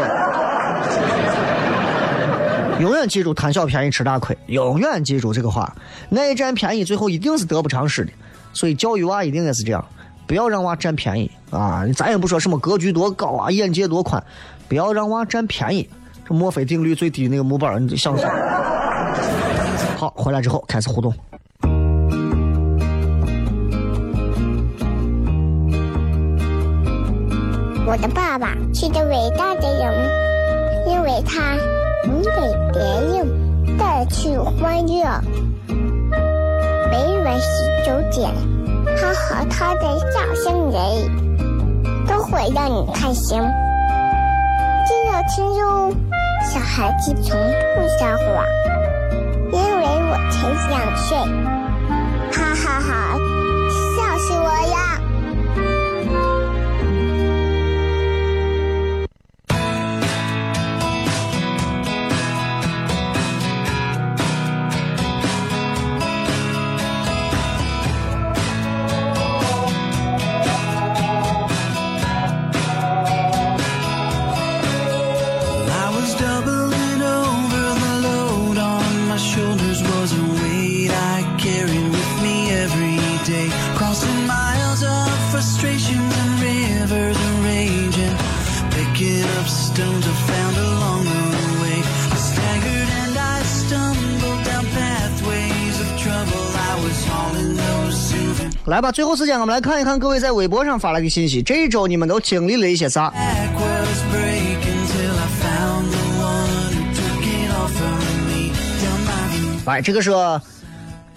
[2.79, 4.39] 永远记住，贪小便宜吃大亏。
[4.47, 5.75] 永远记住这个话，
[6.15, 8.13] 爱占便宜，最后一定是得不偿失的。
[8.53, 9.85] 所以教育娃一定也是这样，
[10.25, 11.85] 不要让娃占便宜啊！
[11.97, 14.23] 咱也不说什么格局多高啊，眼界多宽，
[14.69, 15.91] 不要让娃占便宜。
[16.29, 18.31] 这墨菲定律最低那个模板，你想想。
[19.99, 21.13] 好，回来之后开始互动。
[27.89, 29.95] 我的爸爸是个伟大的人，
[30.89, 31.55] 因为他
[32.05, 32.31] 能给
[32.73, 35.05] 别人带去欢乐。
[36.91, 37.47] 每晚十
[37.87, 38.29] 九点，
[38.99, 40.83] 他和他的笑声人，
[42.09, 43.41] 都会让你开心。
[44.85, 45.93] 记得听哟，
[46.43, 47.39] 小孩子从
[47.77, 48.45] 不撒谎。
[49.53, 51.17] 因为我才两岁，
[52.33, 53.17] 哈哈哈，
[98.77, 101.43] 来吧，最后时间我们来看一看各位在微博上发来的信息。
[101.43, 103.11] 这一周你们都经历了一些啥？
[109.65, 110.13] 来，这个是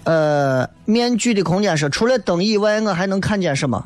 [0.05, 3.85] 呃，面具的空间是除了灯以外，我还能看见什么？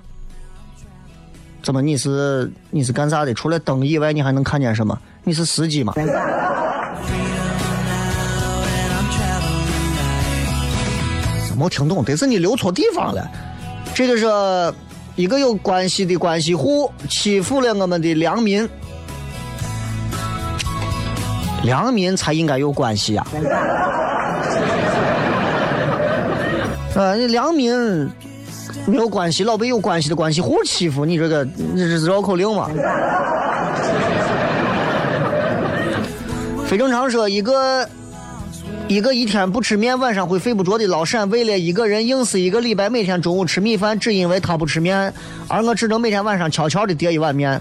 [1.63, 3.33] 怎么你是你是干啥的？
[3.33, 4.95] 除了灯以外，你还能看见什么？
[5.23, 5.93] 你是司机吗？
[11.57, 13.27] 没听懂，得是你留错地方了。
[13.95, 14.25] 这个是
[15.15, 18.67] 一个有关系的关系户欺负了我们的良民，
[21.63, 23.25] 良民才应该有关系呀！
[26.95, 27.71] 啊， 你良民
[28.87, 32.69] 没有关系，老被有关系的关系户欺负你，这个这是绕口令吗？
[36.65, 37.87] 非正常说一个。
[38.93, 45.11] 一个一天不吃面晚上会睡不着的老陕，为了一个人硬是一个礼拜每天中午吃米饭，只因为他不吃面，
[45.47, 47.59] 而我只能每天晚上悄悄的叠一碗面。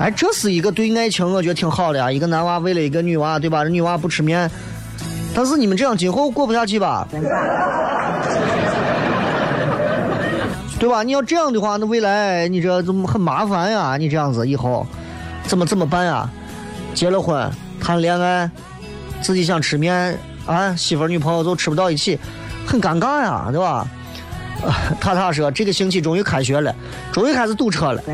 [0.00, 2.10] 哎，这是一个对爱情，我觉得挺好的呀。
[2.10, 3.62] 一个男娃为了一个女娃，对吧？
[3.62, 4.50] 女娃不吃面，
[5.32, 7.06] 但是你们这样今后过不下去吧？
[10.80, 11.04] 对吧？
[11.04, 13.96] 你要这样的话，那未来你这怎么很麻烦呀？
[13.96, 14.84] 你这样子以后
[15.46, 16.28] 怎么怎么办呀？
[16.94, 17.48] 结了婚
[17.80, 18.50] 谈恋爱，
[19.20, 20.18] 自己想吃面。
[20.46, 22.18] 啊，媳妇儿女朋友都吃不到一起，
[22.66, 23.86] 很尴尬呀，对吧？
[25.00, 26.74] 塔塔说这个星期终于开学了，
[27.10, 28.02] 终于开始堵车了。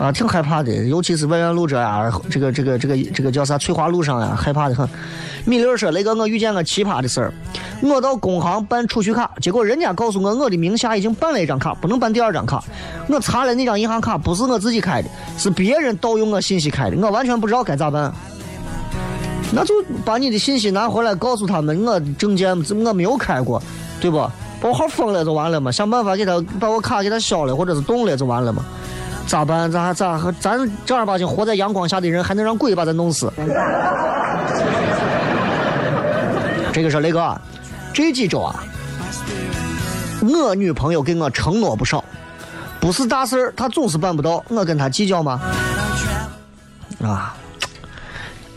[0.00, 4.86] 啊，挺害怕的，尤其是外院路这呀，这个这个这个这个叫啥翠华路上呀，害怕的很。
[5.46, 7.32] 米六说那个我遇见个奇葩的事儿，
[7.82, 12.62] 我到工行办储蓄卡，结果人家告诉我我的名下已经办了一张卡，不能办第二张卡。
[13.08, 18.12] 我查了那张银行卡不是我自己开的，是别人盗用我信息开的，我完全不知道该咋办。
[19.52, 19.74] 那就
[20.04, 23.62] 把你的信息拿回来，告诉他们我证件我没有开过，
[24.00, 24.18] 对不？
[24.60, 28.64] 把我号封了就完了嘛，想办法给他把我卡给他消了，或者是冻了就完了嘛。
[29.26, 29.70] 咋办？
[29.70, 30.32] 咋咋？
[30.40, 33.32] 咱正儿八经活在阳光下的人，还能让鬼把咱弄死？
[36.72, 37.38] 这个是雷哥，
[37.92, 38.56] 这几周啊，
[40.22, 42.02] 我女朋友给我承诺不少，
[42.80, 45.40] 不是大事儿，她总是办不到，我跟她计较吗？
[47.02, 47.36] 啊，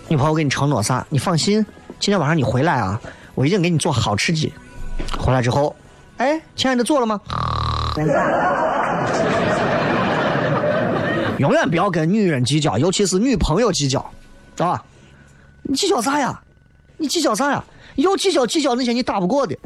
[0.10, 1.06] 女朋友给你承诺啥？
[1.10, 1.66] 你放心，
[2.00, 3.00] 今天晚上你回来啊，
[3.36, 4.54] 我一定给你做好吃鸡。
[5.20, 5.76] 回来之后，
[6.18, 7.20] 哎，亲爱的，做了吗？
[11.40, 14.00] 永远不要跟女人计较，尤其是女朋友计较，
[14.56, 14.84] 知道吧？
[15.64, 16.40] 你计较啥呀？
[16.98, 17.64] 你计较啥呀？
[17.96, 19.58] 要计较计较那些你打不过的，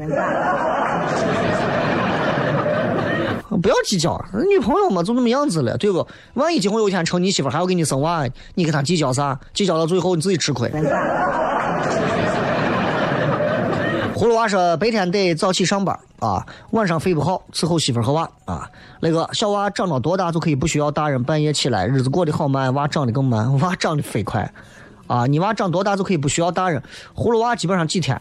[3.62, 4.22] 不要计较。
[4.50, 6.06] 女朋友嘛，就那么样子了，对不？
[6.34, 9.38] 万一今后有一天成你媳妇，还要给你生娃，你跟她计较啥？
[9.54, 10.68] 计较到最后你自己吃亏。
[14.14, 18.70] 葫芦娃说：“白天得早起上班啊，晚上睡不好伺候媳妇和娃啊。
[19.00, 24.52] 那个小娃长到多大就可以不需要大人半夜起来，日子过得好慢，娃长得更慢，娃长得飞快
[25.08, 25.26] 啊。
[25.26, 26.80] 你娃长多大就可以不需要大人？
[27.16, 28.20] 葫芦娃基本上几天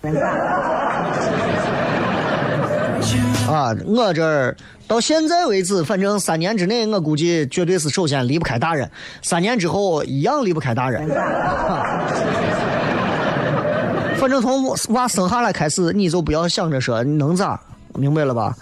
[3.47, 3.75] 啊？
[3.85, 4.55] 我这儿
[4.87, 8.89] 到现在为止，反正三年之内，我估计绝对是首先离不开大人，
[9.21, 11.09] 三年之后一样离不开大人。
[11.11, 12.07] 啊
[14.17, 17.59] 反正从娃生下来开始，你就不要想着说你能咋，
[17.95, 18.55] 明白了吧？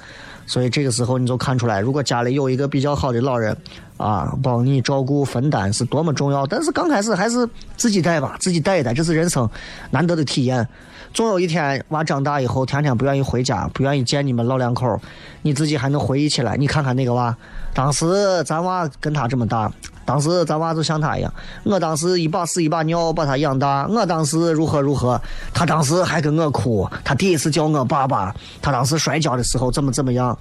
[0.45, 3.55] 所以这个时候你就看出来，如果家里有一个比较好的老人
[3.97, 6.47] 啊，帮你照顾分担是多么重要。
[6.47, 9.47] 但是刚开始还是自己带吧，自己带一带，这是人生
[9.91, 10.65] 难得的体验。
[11.12, 14.99] 总有一天娃长大以后，天天不愿意回家，不愿意见你们老两口，
[15.41, 16.55] 你自己还能回忆起来。
[16.55, 17.36] 你看看那个娃，
[17.74, 19.72] 当时咱娃跟他这么大，
[20.05, 21.34] 当时咱娃就像他一样，
[21.64, 25.20] 我当时一把屎一把尿把他养大，我当时如何如何，
[25.51, 30.38] 他当时还跟我哭，他第一次叫我爸爸，他当时摔跤的时候怎么怎么样，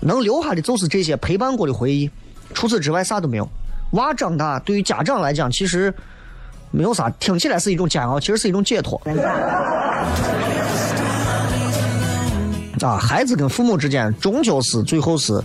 [0.00, 2.10] 能留下的就是这些陪伴过的回忆，
[2.54, 3.46] 除此之外啥都没有。
[3.92, 5.94] 娃长大对于家长来讲，其实。
[6.70, 9.00] 没有啥，听起来是一种煎熬，其实是一种解脱。
[12.82, 15.42] 啊，孩子跟父母之间终究是最后是，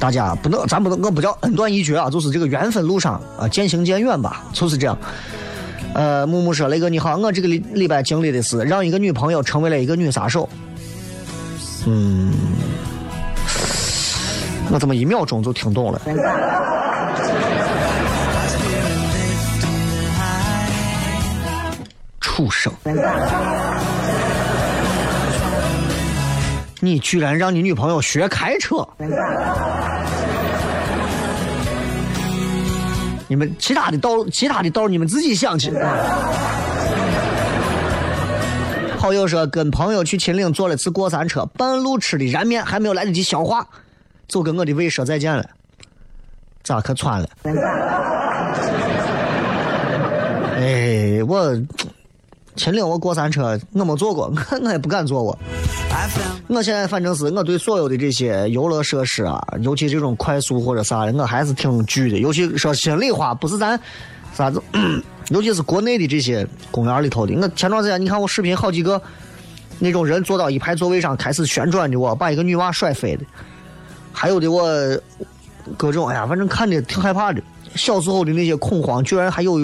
[0.00, 4.98] 大家不能，咱不能，我不叫恩断义绝啊，就是这个缘分路上啊渐行渐远吧，就是这样。
[5.94, 10.48] 呃，木木说雷哥你好，我这个礼礼拜经历的是让一个女朋友成为了一个女杀手。
[11.86, 12.34] 嗯，
[14.72, 16.00] 我怎么一秒钟就听懂了？
[22.36, 22.70] 畜生！
[26.80, 28.86] 你居然让你女朋友学开车？
[33.26, 35.72] 你们其他的道，其他的道你们自己想去。
[38.98, 43.66] 好友说跟朋友去秦岭坐了次过山车，半路吃的燃面还没有来得及消化，
[44.28, 45.42] 就跟我的胃说再见了。
[46.62, 47.28] 咋可穿了？
[50.60, 51.58] 哎，我。
[52.56, 55.38] 秦岭我过山车我没坐过，我 我也不敢坐过。
[56.48, 62.18] 我现在反正是我对所有的这些游乐设施啊，尤其这种快速或者啥的，我还是挺惧的。
[62.18, 63.78] 尤其说心里话，不是咱
[64.32, 64.62] 啥子，
[65.30, 67.34] 尤其是国内的这些公园里头的。
[67.34, 69.00] 我前段时间你看我视频好几个
[69.78, 73.24] 那种人坐到一排座位上开始旋转的，我把一个女娃甩飞的，
[74.12, 74.66] 还有的我
[75.76, 77.42] 各种哎呀，反正看着挺害怕的。
[77.74, 79.60] 小时候的那些恐慌，居然还有。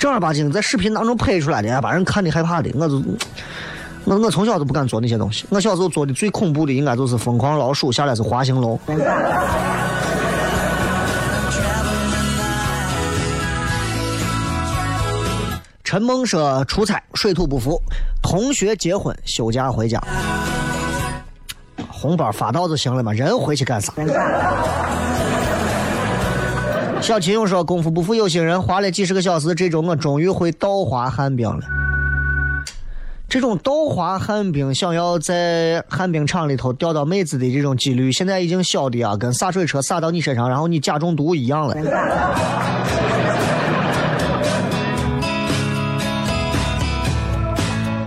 [0.00, 3.02] 正儿八经在视频当中拍出来的，把人看的害怕的，我就，
[4.04, 5.44] 我我从小都不敢做那些东西。
[5.50, 8.80] 我小时候做的最恐怖的，应该就是疯狂老鼠，下来是滑行龙。
[15.84, 17.78] 陈梦说出差水土不服，
[18.22, 20.02] 同学结婚休假回家，
[21.90, 23.92] 红包发到就行了嘛，人回去干啥？
[27.02, 31.60] 小秦勇说：“功夫不负有心人，花了几十个小时，这周我终于会倒滑旱冰了。
[33.28, 41.74] 这种倒滑旱冰，想要在旱冰场里头钓到妹子的这种几率，现在已经小的啊，跟洒水车洒到你身上，然后你假中毒一样了。”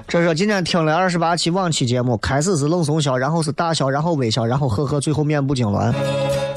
[0.08, 5.92] 这说今天听了二十八期往期节目，开始是冷怂笑，然后是大笑，然后微笑，然后呵呵，最后面部痉挛。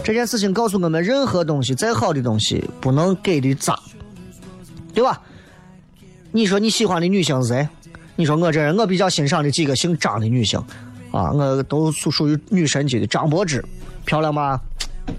[0.07, 3.77] 这件事情告诉我们，任何东西再好的东西，不能给的渣，
[4.95, 5.21] 对吧？
[6.31, 7.69] 你说你喜欢的女星是谁？
[8.15, 10.61] 你说我这人，我比较欣赏的几个姓张的女星，
[11.11, 13.07] 啊，我都属属于女神级的。
[13.09, 13.65] 张柏芝
[14.05, 14.61] 漂亮吧？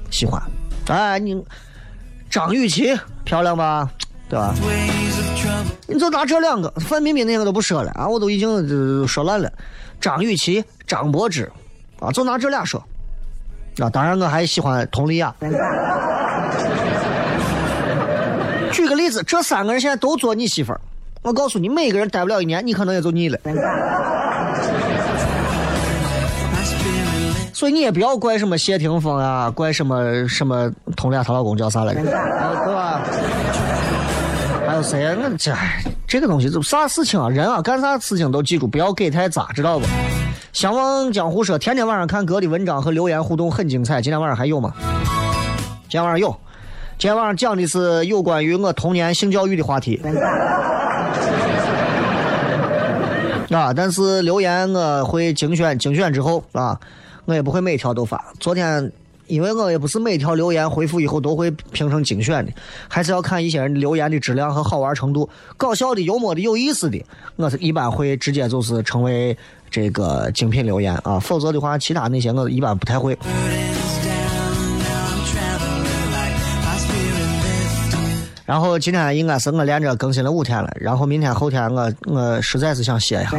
[0.09, 0.41] 喜欢。
[0.87, 1.43] 哎，你
[2.29, 3.91] 张雨绮漂亮吧？
[4.29, 4.55] 对吧？
[5.85, 9.51] 你就拿这两个，范冰冰那个都不说了啊，我都已经说烂了。
[9.99, 11.51] 张雨绮、张柏芝，
[11.99, 12.81] 啊，就拿这俩说。
[13.79, 15.33] 啊，当然我还喜欢佟丽娅。
[18.71, 20.79] 举个例子，这三个人现在都做你媳妇儿，
[21.23, 23.39] 我告诉你，每个人待不了一年，你可能也就腻了。
[27.53, 33.01] 所以你也不要怪什么谢霆锋啊，怪什么什么佟丽娅她老公叫啥来着，对吧？
[34.67, 35.17] 还有谁？
[35.19, 35.51] 那这
[36.07, 37.29] 这个东西就啥事情啊？
[37.29, 39.85] 人啊，干啥事情都记住，不要给太杂，知道不？
[40.57, 44.01] 相望江湖说，天天晚上看哥的文章和留言互动很精彩。
[44.01, 44.73] 今天晚上还有吗？
[45.83, 46.35] 今天晚上有。
[46.97, 50.01] 今天晚上讲的是有关于我童年性教育的话题。
[53.51, 56.75] 啊，但是留言我会精选，精选之后啊。
[57.25, 58.33] 我也不会每条都发。
[58.39, 58.91] 昨天，
[59.27, 62.51] 因为我也不是每条留言回复以后都会评成精选的，
[62.87, 67.05] 还是要看一些人留言的质量和好玩程度，搞笑的、幽默的、有意思的，
[67.35, 69.37] 我是一般会直接就是成为
[69.69, 71.19] 这个精品留言啊。
[71.19, 73.17] 否则的话，其他那些我一般不太会。
[78.45, 83.37] 然后今天应该是我连着更新了五天了，然后明天后天我我实在是想歇一下。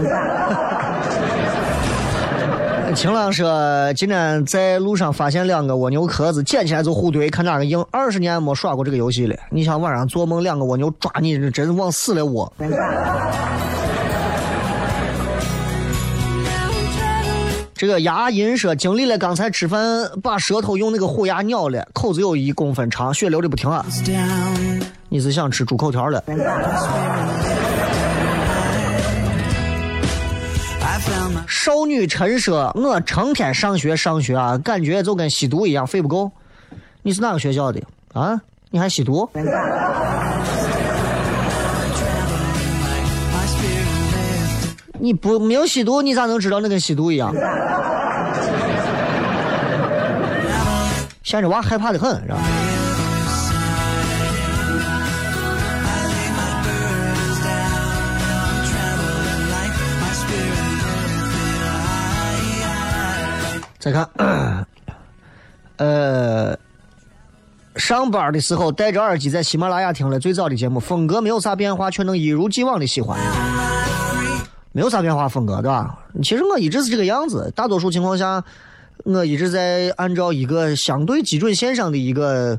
[2.95, 7.85] 晴朗说：“今天在路上发现两个蜗牛壳子，捡起来就互怼，看哪个硬。
[7.91, 9.37] 二十年没耍过这个游戏了。
[9.51, 12.51] 你想晚上做梦，两个蜗牛抓你，真是往死了窝。”
[17.79, 23.87] 这个牙龈说：“经历了刚才吃饭把舌头用那个虎牙咬了，口子有一公分长，血流的不停啊！
[25.09, 26.21] 你是想吃猪口条了？”
[31.47, 36.33] 少女陈说：“我成天上学上学啊，感觉就跟吸毒一样，费不够。
[37.03, 37.81] 你是哪个学校的
[38.13, 38.41] 啊？
[38.71, 39.31] 你还吸毒？
[45.01, 47.33] 你不没有吸毒，你咋能知道那跟吸毒一样？
[51.23, 52.39] 现在娃害怕的很，是吧？”
[63.79, 64.09] 再看，
[65.77, 66.59] 呃，
[67.77, 73.17] 上班的时候戴着耳机在喜马拉雅听了最早的节目，风格没有啥变化，却能一如既往的喜欢。
[74.79, 75.99] 没有啥变化，风格对吧？
[76.23, 78.45] 其实我一直是这个样子，大多数情况下，
[79.03, 82.57] 我一直在按照一个相对基准线上的一个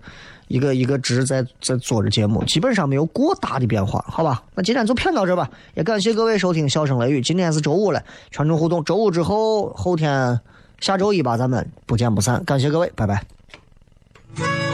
[0.50, 4.44] 一个一个值在在做着节目，基本上没有过大的变化，好吧？
[4.54, 10.38] 那今天就骗到这吧，也感谢各位收听《笑声雷雨》，今天是周五了，全程互动，周五之后后天。
[10.82, 12.42] 下周一吧，咱们不见不散。
[12.46, 14.69] 感谢各位，拜拜。